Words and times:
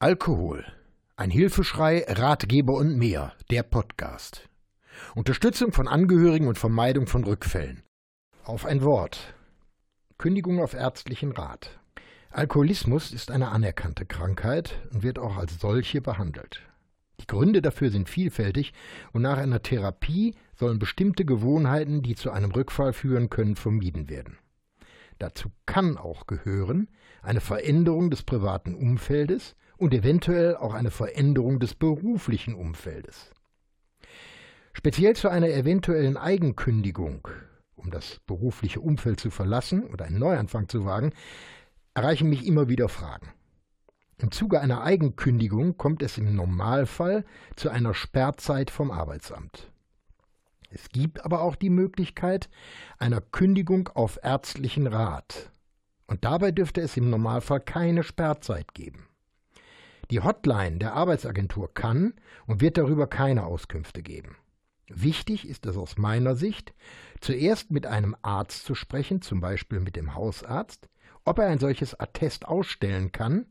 Alkohol. 0.00 0.64
Ein 1.16 1.32
Hilfeschrei, 1.32 2.04
Ratgeber 2.06 2.74
und 2.74 2.96
mehr. 2.98 3.32
Der 3.50 3.64
Podcast. 3.64 4.48
Unterstützung 5.16 5.72
von 5.72 5.88
Angehörigen 5.88 6.46
und 6.46 6.56
Vermeidung 6.56 7.08
von 7.08 7.24
Rückfällen. 7.24 7.82
Auf 8.44 8.64
ein 8.64 8.84
Wort. 8.84 9.34
Kündigung 10.16 10.62
auf 10.62 10.74
ärztlichen 10.74 11.32
Rat. 11.32 11.80
Alkoholismus 12.30 13.10
ist 13.10 13.32
eine 13.32 13.48
anerkannte 13.48 14.06
Krankheit 14.06 14.80
und 14.92 15.02
wird 15.02 15.18
auch 15.18 15.36
als 15.36 15.58
solche 15.58 16.00
behandelt. 16.00 16.62
Die 17.20 17.26
Gründe 17.26 17.60
dafür 17.60 17.90
sind 17.90 18.08
vielfältig 18.08 18.74
und 19.12 19.22
nach 19.22 19.38
einer 19.38 19.62
Therapie 19.62 20.36
sollen 20.54 20.78
bestimmte 20.78 21.24
Gewohnheiten, 21.24 22.02
die 22.04 22.14
zu 22.14 22.30
einem 22.30 22.52
Rückfall 22.52 22.92
führen 22.92 23.30
können, 23.30 23.56
vermieden 23.56 24.08
werden. 24.08 24.38
Dazu 25.18 25.50
kann 25.66 25.96
auch 25.98 26.28
gehören 26.28 26.88
eine 27.20 27.40
Veränderung 27.40 28.10
des 28.10 28.22
privaten 28.22 28.76
Umfeldes 28.76 29.56
und 29.78 29.94
eventuell 29.94 30.56
auch 30.56 30.74
eine 30.74 30.90
Veränderung 30.90 31.60
des 31.60 31.74
beruflichen 31.74 32.54
Umfeldes. 32.54 33.30
Speziell 34.72 35.16
zu 35.16 35.28
einer 35.28 35.48
eventuellen 35.48 36.16
Eigenkündigung, 36.16 37.26
um 37.74 37.90
das 37.90 38.20
berufliche 38.26 38.80
Umfeld 38.80 39.18
zu 39.18 39.30
verlassen 39.30 39.84
oder 39.84 40.04
einen 40.04 40.18
Neuanfang 40.18 40.68
zu 40.68 40.84
wagen, 40.84 41.12
erreichen 41.94 42.28
mich 42.28 42.46
immer 42.46 42.68
wieder 42.68 42.88
Fragen. 42.88 43.32
Im 44.18 44.32
Zuge 44.32 44.60
einer 44.60 44.82
Eigenkündigung 44.82 45.76
kommt 45.76 46.02
es 46.02 46.18
im 46.18 46.34
Normalfall 46.34 47.24
zu 47.56 47.70
einer 47.70 47.94
Sperrzeit 47.94 48.70
vom 48.70 48.90
Arbeitsamt. 48.90 49.72
Es 50.70 50.90
gibt 50.90 51.24
aber 51.24 51.40
auch 51.40 51.56
die 51.56 51.70
Möglichkeit 51.70 52.48
einer 52.98 53.20
Kündigung 53.20 53.88
auf 53.88 54.18
ärztlichen 54.22 54.86
Rat. 54.86 55.50
Und 56.06 56.24
dabei 56.24 56.50
dürfte 56.50 56.80
es 56.80 56.96
im 56.96 57.10
Normalfall 57.10 57.60
keine 57.60 58.02
Sperrzeit 58.02 58.74
geben. 58.74 59.07
Die 60.10 60.20
Hotline 60.20 60.78
der 60.78 60.94
Arbeitsagentur 60.94 61.72
kann 61.74 62.14
und 62.46 62.60
wird 62.60 62.78
darüber 62.78 63.06
keine 63.06 63.44
Auskünfte 63.44 64.02
geben. 64.02 64.36
Wichtig 64.88 65.46
ist 65.46 65.66
es 65.66 65.76
aus 65.76 65.98
meiner 65.98 66.34
Sicht, 66.34 66.72
zuerst 67.20 67.70
mit 67.70 67.86
einem 67.86 68.16
Arzt 68.22 68.64
zu 68.64 68.74
sprechen, 68.74 69.20
zum 69.20 69.40
Beispiel 69.40 69.80
mit 69.80 69.96
dem 69.96 70.14
Hausarzt, 70.14 70.88
ob 71.24 71.38
er 71.38 71.48
ein 71.48 71.58
solches 71.58 71.98
Attest 71.98 72.46
ausstellen 72.48 73.12
kann, 73.12 73.46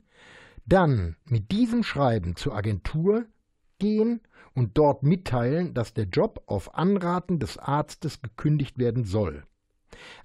dann 0.66 1.16
mit 1.26 1.52
diesem 1.52 1.84
Schreiben 1.84 2.36
zur 2.36 2.56
Agentur 2.56 3.26
gehen 3.78 4.22
und 4.56 4.78
dort 4.78 5.04
mitteilen, 5.04 5.76
dass 5.76 5.94
der 5.94 6.06
Job 6.06 6.42
auf 6.48 6.74
Anraten 6.74 7.40
des 7.40 7.60
Arztes 7.60 8.22
gekündigt 8.24 8.80
werden 8.80 9.04
soll. 9.04 9.44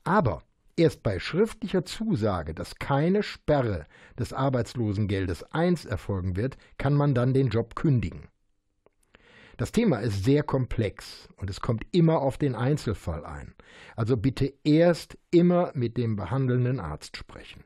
Aber 0.04 0.42
Erst 0.76 1.02
bei 1.02 1.18
schriftlicher 1.18 1.84
Zusage, 1.84 2.54
dass 2.54 2.76
keine 2.76 3.22
Sperre 3.22 3.86
des 4.18 4.32
Arbeitslosengeldes 4.32 5.42
1 5.52 5.84
erfolgen 5.84 6.36
wird, 6.36 6.56
kann 6.78 6.94
man 6.94 7.14
dann 7.14 7.34
den 7.34 7.48
Job 7.48 7.74
kündigen. 7.74 8.28
Das 9.58 9.70
Thema 9.70 9.98
ist 9.98 10.24
sehr 10.24 10.42
komplex 10.42 11.28
und 11.36 11.50
es 11.50 11.60
kommt 11.60 11.84
immer 11.92 12.20
auf 12.22 12.38
den 12.38 12.54
Einzelfall 12.54 13.24
ein. 13.24 13.54
Also 13.96 14.16
bitte 14.16 14.54
erst 14.64 15.18
immer 15.30 15.72
mit 15.74 15.98
dem 15.98 16.16
behandelnden 16.16 16.80
Arzt 16.80 17.18
sprechen. 17.18 17.62